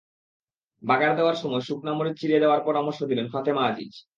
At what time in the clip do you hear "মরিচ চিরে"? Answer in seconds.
1.93-2.37